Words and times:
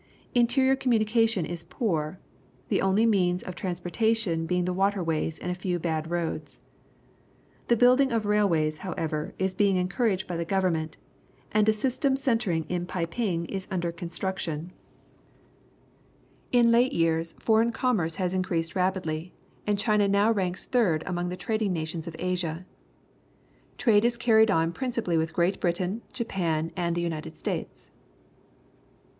Interior 0.33 0.75
communication 0.75 1.45
is 1.45 1.61
poor, 1.61 2.17
the 2.69 2.81
only 2.81 3.05
means 3.05 3.43
of 3.43 3.53
transportation 3.53 4.47
being 4.47 4.65
the 4.65 4.73
water 4.73 5.03
ways 5.03 5.37
and 5.37 5.51
a 5.51 5.53
few 5.53 5.77
bad 5.77 6.09
roads. 6.09 6.59
The 7.67 7.77
building 7.77 8.09
Farm 8.09 8.23
Landscape 8.23 8.23
and 8.23 8.25
River 8.25 8.39
Ferry, 8.47 8.71
Central 8.71 8.93
China 8.95 9.01
of 9.03 9.07
railways, 9.13 9.33
however, 9.35 9.35
is 9.37 9.53
being 9.53 9.75
encouraged 9.75 10.25
by 10.27 10.37
the 10.37 10.43
government, 10.43 10.97
and 11.51 11.69
a 11.69 11.71
.sj 11.71 11.91
stem 11.91 12.15
centring 12.15 12.65
in 12.67 12.87
Peiping 12.87 13.45
is 13.45 13.67
under 13.69 13.91
construction. 13.91 14.73
In 16.51 16.71
late 16.71 16.91
CHINA 16.91 16.97
219 16.97 16.99
years 16.99 17.33
foreign 17.33 17.71
commerce 17.71 18.15
has 18.15 18.33
increased 18.33 18.73
rapidly, 18.75 19.35
and 19.67 19.77
China 19.77 20.07
now 20.07 20.31
ranks 20.31 20.65
third 20.65 21.03
among 21.05 21.29
the 21.29 21.37
trad 21.37 21.61
ing 21.61 21.73
nations 21.73 22.07
of 22.07 22.15
Asia. 22.17 22.65
Trade 23.77 24.03
is 24.03 24.17
carried 24.17 24.49
on 24.49 24.71
principally 24.73 25.17
with 25.19 25.31
Great 25.31 25.59
Britain, 25.59 26.01
Japan, 26.11 26.71
and 26.75 26.95
the 26.95 27.01
United 27.01 27.37
States. 27.37 27.91